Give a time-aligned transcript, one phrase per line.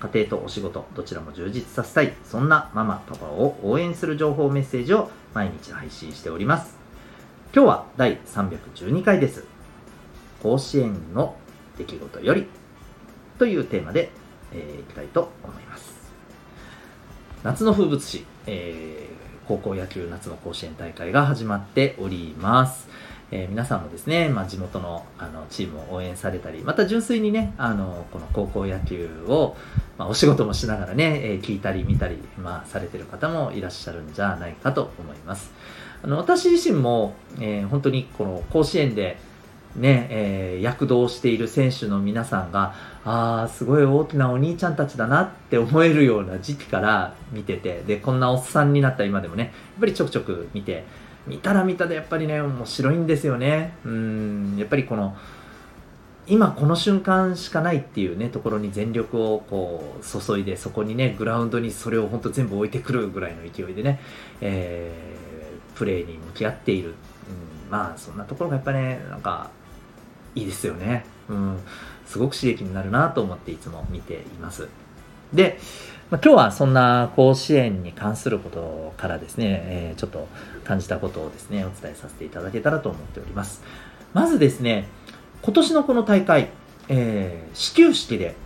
[0.00, 2.12] 家庭とお仕事どちらも充実させたい。
[2.24, 6.76] そんなママパパを応援する情報メッセージを毎日配信しております。
[7.54, 9.44] 今日は第312回です。
[10.42, 11.36] 甲子園の
[11.78, 12.46] 出来事より
[13.38, 14.10] というテーマで、
[14.52, 15.94] えー、いきたいと思います。
[17.42, 22.88] 夏の風物詩、えー、高校野球夏の甲子園大会が始まっております。
[23.30, 29.56] えー、皆さんもですね、まあ、地元のあのチームを応援されたり、また純粋にね、あのこの高校野球を、
[29.98, 35.50] まあ、お仕事もしながらね、えー、聞いたり見たり、まあ、されてる方もいらっしゃるんじゃないかと思います。
[36.02, 39.18] あの私自身も、えー、本当にこの甲子園で
[39.76, 42.74] ね、えー、躍動している選手の皆さんが、
[43.04, 50.84] ああ、すごい大きなお兄ちゃんたちだなって思えるような時期から見てて、で、こんなおっさんになった今でもね、やっぱりちょくちょく見て、
[51.26, 53.74] 見たら見たでやっぱりね面白いんですよね。
[53.84, 54.56] うん。
[54.56, 55.16] やっぱりこの
[56.28, 64.00] 今この瞬間しかないっていうねところに全力をこう注いでそこにねグラウンドにそれを本当全部置いてくるぐらいの勢いでね、
[64.40, 66.94] えー、プレーに向き合っている、うん、
[67.70, 69.50] まあそんなところがやっぱねなんか
[70.34, 71.04] いいですよね。
[71.28, 71.58] うん。
[72.06, 74.68] すごく刺激になるなと思っていつも見ています。
[75.32, 75.58] で
[76.08, 80.28] まあ、今日はそんな甲子園に関することからですね、えー、ちょっと
[80.62, 83.64] 感じたことをですね、お伝えさせていただけたらと思っております。
[84.14, 84.86] まずですね、
[85.42, 86.50] 今年のこの大会、
[86.88, 88.36] えー、始球式で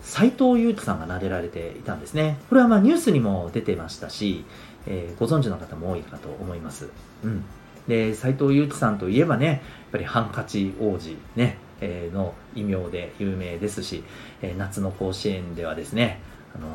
[0.00, 2.38] 斎藤佑樹さんが撫でられていたんですね。
[2.48, 4.46] これはまあニュースにも出てましたし、
[4.86, 6.88] えー、ご存知の方も多いかと思います。
[7.22, 7.44] うん。
[7.88, 9.58] で、斎藤佑樹さんといえばね、やっ
[9.92, 14.02] ぱりハンカチ王子ね、えー、の異名で有名ですし、
[14.40, 16.20] えー、夏の甲子園ではですね、
[16.54, 16.68] あの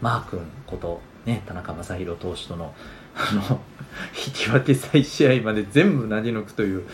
[0.00, 2.74] マー君こと、ね、田中将大投手との
[3.16, 3.60] あの
[4.14, 6.84] 引き分け再試合まで全部投げ抜くという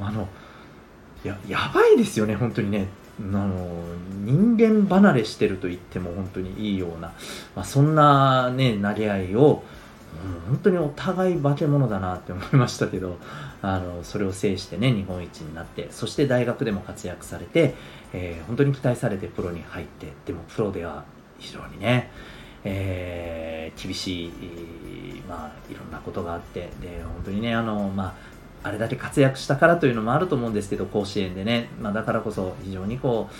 [0.00, 0.28] あの
[1.24, 2.86] ややばいですよね、本当にね。
[3.20, 3.82] あの
[4.24, 7.12] 人間離れしてると言っても本当にいいような、
[7.56, 9.64] まあ、そんな、ね、投げ合いを、
[10.46, 13.16] うん、本当にお互い化け物だなって思いましたけど
[13.60, 17.74] あのそれを制してね日本一になってそして大学でも活躍されて、
[18.12, 21.04] えー、本当に期待されてプロに入ってでもプロでは
[21.38, 22.10] 非常にね、
[22.64, 24.32] えー、厳しい、
[25.28, 28.16] まあ、いろんなことがあって、で、本当にね、あの、ま
[28.64, 33.34] あ、あれだけ活躍したからというのもあると思うんですけど、甲子園でね、まあ、だからこそ非常にこう、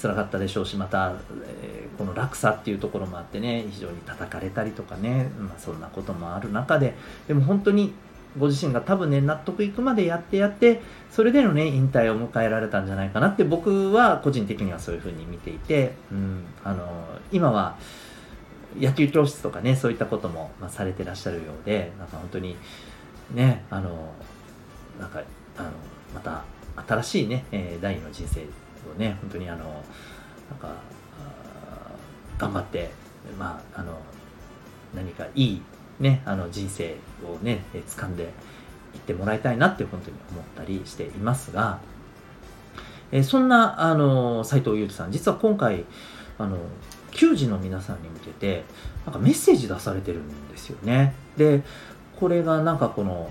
[0.00, 1.14] 辛かったでしょうし、また、
[1.62, 6.94] えー、この落差っていうところもあってね、非常に叩かれたりとかね、まあ、そんなこともある中で、
[7.28, 7.92] でも本当に
[8.38, 10.80] ご自身が多分ね、納得いくまでやってやって、
[11.10, 17.76] それでのね、引退を迎えられたんじゃないかなって僕は個人的にはそういうふうに見ていて、うん、あの、今は
[18.78, 22.56] 野球教室とかね、そういったことも、まあ、されてらっしゃるようで、なんか本当に、
[23.32, 24.12] ね、あの、
[24.98, 25.22] なんか、
[25.56, 25.70] あの、
[26.14, 26.44] また
[26.88, 29.64] 新しいね、えー、第二の人生をね、本当にあの、
[30.50, 30.74] なんか、
[32.36, 32.90] 頑張って、
[33.38, 33.96] まあ、あの、
[34.94, 35.62] 何かいい
[36.00, 38.26] ね、あの人生をね、掴んでい
[38.98, 41.78] ってもらいたいなって本当に思ったりしていますが、
[43.12, 45.84] えそんな、あの、斎藤佑樹さん、実は今回、
[46.38, 46.58] あの、
[47.12, 48.64] 球児の皆さんに向けて、
[49.06, 51.14] なんかメッセージ出されてるんですよね。
[51.36, 51.62] で、
[52.18, 53.30] これがなんかこの、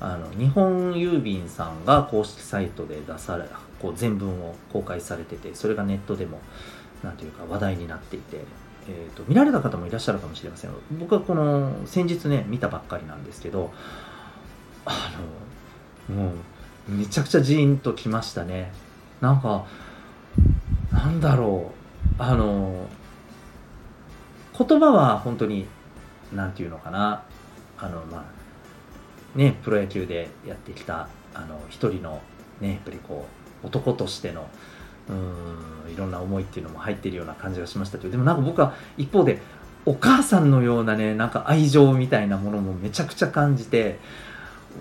[0.00, 3.44] あの、日本郵便さんが公式サイトで出され、
[3.80, 6.40] こう全文を公開されてて、それがネットでも、
[7.02, 8.44] なんていうか話題になっていて、
[8.88, 10.70] えーと、見られた方もいらっしゃるかもしれません。
[10.98, 13.72] 僕はこの先日ね見たばっかりなんですけど
[14.84, 15.10] あ
[16.08, 16.32] のも
[16.88, 18.72] うめちゃくちゃジーンときましたね。
[19.20, 19.64] なんか
[20.92, 21.84] なんだろう。
[22.18, 22.86] あの
[24.56, 25.66] 言葉は本当に
[26.32, 27.24] 何て言うのかな。
[27.78, 32.20] あのまあねプロ野球でやってきたあの一人の
[32.60, 33.26] ねやっぱりこ
[33.62, 34.46] う男としての
[35.08, 35.12] う
[35.90, 39.40] んいろんな思いっていうのも入っているような感じがしましたけどでもなんか僕は一方で
[39.86, 43.98] お母さんのようなねなんか愛情みたいなものもめちゃくちゃ感じて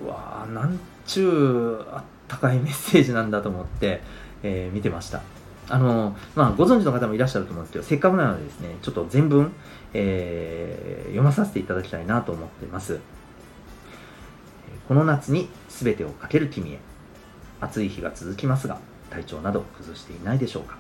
[0.04, 4.02] うわーなんちゅうあったかいメッセージなんだと思って、
[4.44, 5.22] えー、見てました。
[5.70, 9.54] あのまあご存知の方もいらっしゃると思うんですけどせっかくなのでですねちょっと全文、
[9.94, 13.00] えー、読まさせていただきたいなと思ってます。
[14.88, 16.80] この夏に全てをかける君へ。
[17.62, 18.78] 暑い日が続きますが
[19.14, 20.76] 体調など崩していないでしょうか。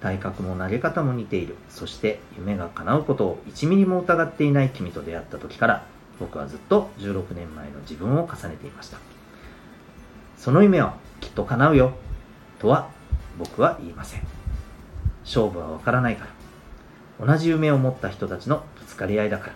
[0.00, 1.54] 体格も投げ方も似ている。
[1.70, 5.84] そして夢が叶うことを1ミリも疑っていない君と出会った時から
[6.18, 8.98] 僕はずっと16年前の自分を重ねていました。
[10.36, 11.92] その夢はきっと叶うよ
[12.58, 12.88] とは
[13.38, 14.22] 僕は言いません。
[15.24, 16.26] 勝負はわからないか
[17.20, 17.24] ら。
[17.24, 19.52] 同じ夢を持った人たちのぶつかり合いだから。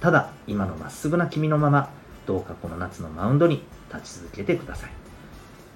[0.00, 1.90] ただ今のまっすぐな君のまま
[2.26, 3.62] どうかこの夏のマウンドに
[3.94, 4.99] 立ち続けてください。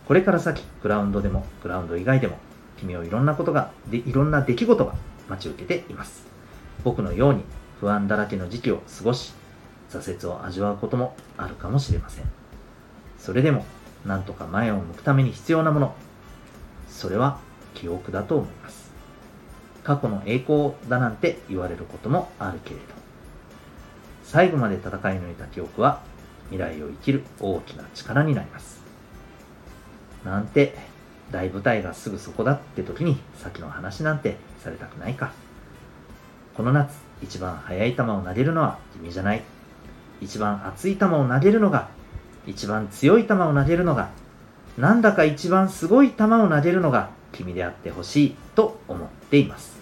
[0.06, 2.38] これから先グラウンドでもグラウンド以外でも
[2.78, 4.94] 君をいろんなことがでいろんな出来事が
[5.28, 6.26] 待ち受けています。
[6.82, 7.44] 僕のように
[7.80, 9.32] 不安だらけの時期を過ごし
[9.90, 12.24] 挫折を味わうこともあるかもしれません。
[13.18, 13.64] それでも
[14.04, 15.94] なんとか前を向くために必要なもの。
[16.88, 17.38] それは
[17.74, 18.92] 記憶だと思います。
[19.82, 22.82] 過去の栄光だなんて言われることもあるけれど。
[24.22, 24.90] 最後まで戦い
[25.20, 26.02] 抜いた記憶は
[26.50, 28.83] 未来を生きる大きな力になります。
[30.24, 30.76] なんて
[31.30, 35.32] 大舞台がすぐそこだって時に先の話なんてされたくないか。
[36.54, 39.42] この夏一番速い球を投げるのは君じゃない。
[40.20, 41.88] 一番熱い球を投げるのが
[42.46, 44.10] 一番強い球を投げるのが
[44.78, 49.74] なんだか一番すごい球を投げるのが君であってほしいと思っています。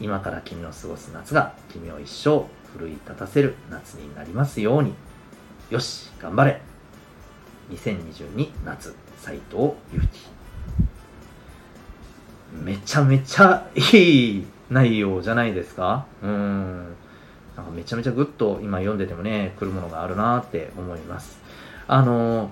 [0.00, 2.44] 今から君の過ごす夏が君を一生
[2.76, 4.94] 奮い立たせる夏になりますように。
[5.70, 6.60] よし頑張れ。
[7.70, 9.07] 2022夏。
[9.20, 10.28] 斎藤由紀
[12.64, 16.06] めちゃめちゃいい内容じゃないですか？
[16.22, 16.96] うん。
[17.56, 21.38] なんかめちゃめちゃグッと今読んでてもね来るものがあるなって思います。
[21.86, 22.50] あの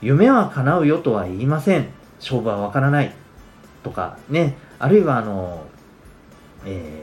[0.00, 1.88] 夢は叶うよとは言いません。
[2.20, 3.14] 勝負はわからない。
[3.82, 4.56] とかね。
[4.78, 5.66] あるいはあの
[6.64, 7.02] え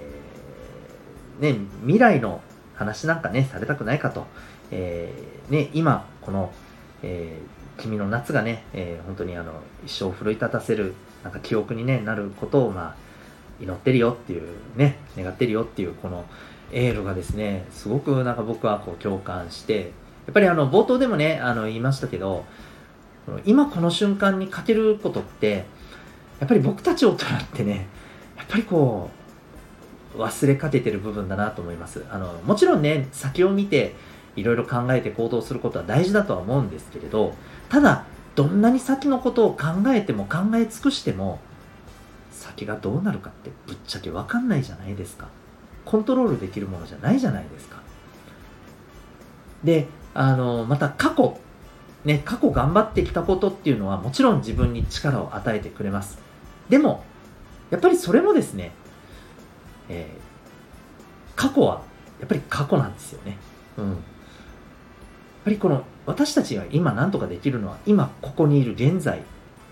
[1.39, 2.41] ー、ね未来の
[2.75, 4.27] 話なんかねされたくないかと、
[4.71, 6.51] えー、ね今この、
[7.01, 9.51] えー君の夏がね、えー、本当にあの
[9.85, 12.95] 一生奮い立たせるなんか記憶に、ね、なることを、まあ、
[13.61, 14.47] 祈ってるよっていう
[14.77, 16.25] ね願ってるよっていうこの
[16.71, 19.91] エールがですねすごくなんか僕はこう共感して
[20.25, 22.45] やっぱりあの冒頭でもねあの言いましたけど
[23.45, 25.65] 今この瞬間にかけることって
[26.39, 27.87] やっぱり僕たち大人ってね
[28.37, 29.09] やっぱりこ
[30.15, 32.05] う忘れかけてる部分だなと思います。
[32.09, 33.95] あのもちろんね先を見て
[34.35, 37.33] いろいろ考えて行動することは大事だとは思うんですけれど
[37.69, 41.39] ただどんなに先のことを考えても考え尽くしても
[42.31, 45.27] 先がどうなるかってぶっちゃけ分かんないじゃないですか。
[45.85, 47.81] コントロールできるものじゃないじゃないですか。
[49.63, 51.39] であのまた過去
[52.05, 56.17] ね過去頑張ってきたことっていうのはもちろん自分に力を与えてくれます。
[56.69, 57.03] でも
[57.69, 58.71] やっぱりそれもですね、
[59.89, 61.81] えー、過去は
[62.19, 63.37] やっぱり過去なんですよね。
[63.77, 63.97] うん。
[65.43, 69.21] ぱりこの私たちが今何とかできるのは今ここにいる現在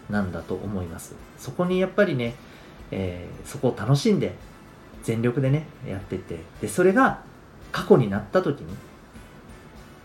[0.09, 1.15] なんだと思います。
[1.38, 2.35] そこにやっぱりね、
[2.91, 4.35] えー、そこを楽しんで
[5.03, 7.21] 全力でねやってってでそれが
[7.71, 8.75] 過去になった時に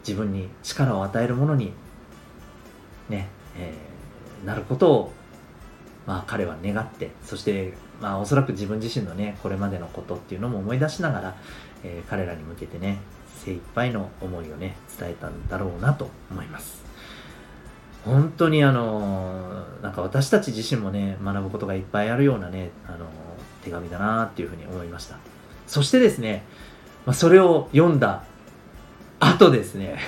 [0.06, 1.72] 自分に力を与えるものに
[3.08, 3.28] ね、
[3.58, 5.12] えー、なることを
[6.06, 11.36] まあ彼は願ってそしてまあおそらく自分自身のねこれまでのことっていうのも思い出しながら、
[11.82, 12.98] えー、彼らに向けてね
[13.46, 16.84] 精一杯の思いをね伝えたんだろうなと思います。
[18.04, 23.06] 本当にあのなんか私たち自身もね学ぶことがいっぱいあるようなねあの
[23.62, 25.16] 手紙だなっていうふうに思いました。
[25.66, 26.42] そしてですね、
[27.04, 28.24] まあ、それを読んだ
[29.20, 29.98] 後ですね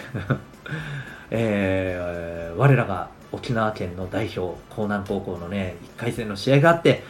[1.30, 7.04] えー、我らが沖縄県の代表江南高校のね1回戦の試合があって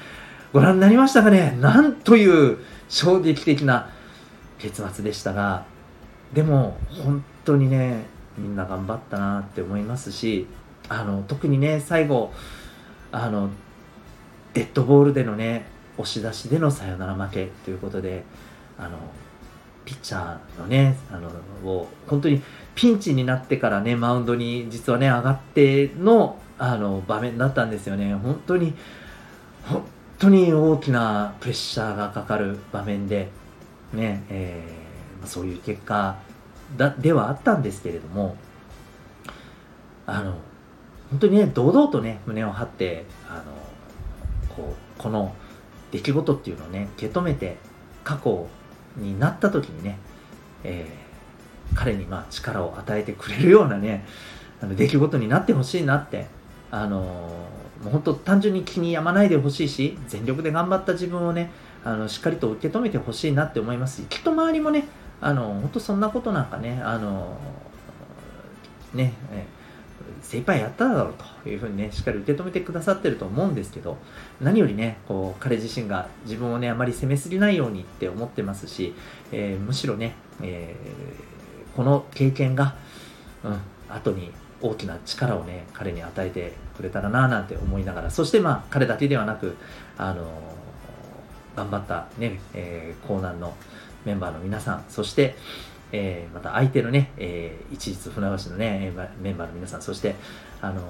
[0.52, 1.57] ご覧になりましたかね？
[1.61, 3.91] なんという衝撃的な
[4.59, 5.64] 結末でしたが
[6.32, 8.04] でも本当にね
[8.37, 10.47] みんな頑張ったなって思いますし
[10.88, 12.32] あの特にね最後
[13.11, 13.50] あの
[14.54, 15.66] デッドボールでのね
[15.97, 18.25] 押し出しでのサヨナラ負けということで
[18.78, 18.99] あの
[19.85, 21.28] ピッチャーのねあの
[21.68, 22.42] を本当に
[22.75, 28.14] ピンチになってからねマウンドに実はね上がってのあの場面だったんですよね。
[28.14, 28.75] 本当に
[29.64, 29.85] 本
[30.18, 33.28] 当に大きなプレッシャーがかかる場面で
[33.92, 34.77] ね、えー
[35.21, 36.19] まそういう結果
[36.77, 38.37] だではあったんですけれども
[40.07, 40.35] あの
[41.11, 43.45] 本当にね堂々とね胸を張ってあの
[44.55, 45.35] こうこの
[45.91, 47.57] 出来事っていうのをね受け止めて
[48.05, 48.47] 過去
[48.97, 49.99] になった時にね、
[50.65, 54.05] えー、彼にまあ力を与えてくれるようなね
[54.61, 56.27] あの出来事になってほしいなって
[56.71, 56.99] あの
[57.83, 61.51] もう本当単純に気に病まないでほしいし全力で頑張った自分をね
[61.85, 64.85] あのしっかりと受け止めてほしいなって思いますきっと周りもね
[65.21, 67.39] あの本当そんなことなんかねあの
[68.95, 69.45] ね、え
[70.23, 73.97] 精一杯やっただろうというふうにね、しっかり受け止めてくださってると思うんですけど、
[74.41, 78.95] 何よりね、こう、彼自身が自分をね、あまり責めすぎないようにって思ってますし、
[79.33, 82.75] えー、むしろね、えー、この経験が、
[83.45, 89.57] うん、後に大きな力をね、彼に与えてくれたらななんて思いながら、そしてまあ、彼だけではなく、
[89.97, 90.27] あの
[91.57, 93.55] 頑張ったね、えー、江南の
[94.05, 95.37] メンバーの皆さん、そして、
[95.93, 100.14] えー、また相手のね、えー、一律船橋のね、メンバーの皆さん、そして、
[100.61, 100.83] あの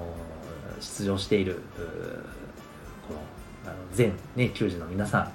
[0.79, 1.61] 出場している、
[3.07, 3.19] この、
[3.65, 5.31] あの全、ね、球児の皆さん、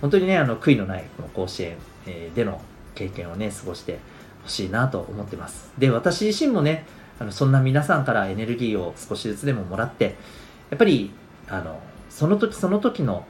[0.00, 1.76] 本当にね、あの、悔いのないこの甲子園、
[2.06, 2.60] えー、での
[2.94, 3.98] 経験をね、過ごして
[4.42, 5.70] ほしいなと思ってます。
[5.78, 6.84] で、私自身もね、
[7.18, 10.16] あのそんな皆さんからエネルギーを少しずつでももらって、
[10.70, 11.12] やっぱり、
[11.48, 13.24] あの、その時その時の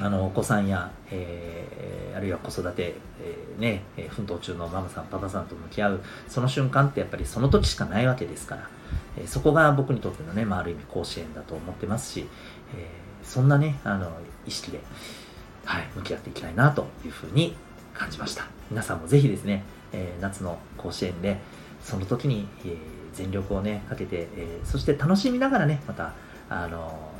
[0.00, 8.68] あのお子さんや、えー、あるいは子育て、えー、ね、奮闘中のママさんパパさんと向き合うその瞬間ってやっぱりその時しかないわけですから、
[9.16, 12.26] えー、そこが僕にとってのね、まあ、ある意味甲子園だと思ってますし、
[12.76, 14.10] えー、そんなねあの
[14.46, 14.80] 意識で、
[15.64, 17.56] はい、向き合っていきたいなというふうに
[17.94, 18.48] 感じました。
[18.70, 21.38] 皆さんもぜひですね、えー、夏の甲子園で
[21.80, 22.76] その時に、えー、
[23.12, 26.14] 全力をねかけて、えー、そして楽しみながらねまた
[26.48, 27.13] あの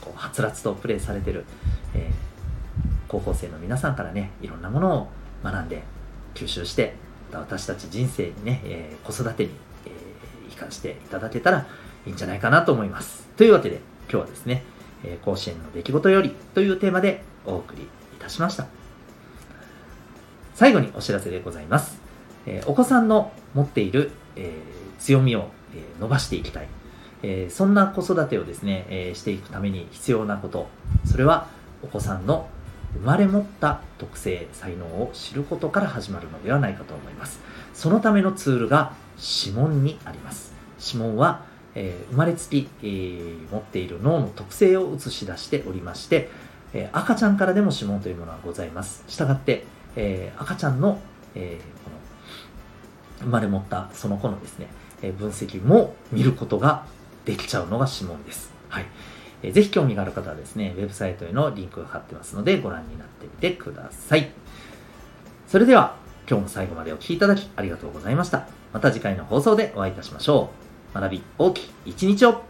[0.00, 1.44] こうはつらつとプレーされてる、
[1.94, 2.12] えー、
[3.08, 5.08] 高校生の皆さんからねいろんなものを
[5.42, 5.82] 学んで
[6.34, 6.94] 吸収して
[7.32, 9.50] 私たち人生にね、えー、子育てに、
[9.86, 11.66] えー、生かしていただけたら
[12.06, 13.26] いいんじゃないかなと思います。
[13.36, 14.62] というわけで今日はですね、
[15.04, 17.86] え、甲子園の出来事よりというテーマでお送りい
[18.18, 18.66] たしました。
[20.54, 22.00] 最後にお知らせでございます、
[22.46, 24.52] えお子さんの持っている、え
[24.98, 26.68] 強みを、え伸ばしていきたい。
[27.22, 30.68] えー、そんな子育てをですね、えー、していくために必要なこと、
[31.04, 31.48] それは
[31.82, 32.48] お子さんの
[32.94, 37.40] 生まれ持った特性、才能を知ることから始まるのではないかと思います。
[37.74, 38.92] そのためのツールが
[39.44, 40.52] 指紋にあります。
[40.84, 41.44] 指紋は、
[41.74, 46.30] えー、生まれつき、えー、持っている脳の特性を映し出しておりまして、
[46.72, 49.04] えー、赤ちゃんからでも指紋というものはございます。
[49.08, 49.64] したがって、
[49.96, 51.00] え赤ちゃんの、
[51.34, 54.68] えこの生まれ持ったその子のですね、
[55.02, 56.84] え分析も見ることが
[57.28, 58.50] できちゃうのが指紋です。
[58.70, 58.86] はい。
[59.42, 64.30] えー、ぜひ興味がある方はですね、ウェブサイトへのリンクが貼ってますので、ご覧になってみてください。
[65.46, 68.46] それでは、今日も最後までお聴きいただきありがとうございました。
[68.72, 70.48] また次回の放送でお会いいたしましょ
[70.94, 70.98] う。
[70.98, 72.42] 学び大きい一日を